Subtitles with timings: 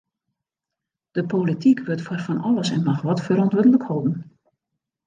[1.15, 4.15] De polityk wurdt foar fan alles en noch wat ferantwurdlik holden.